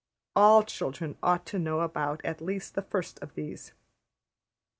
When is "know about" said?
1.59-2.25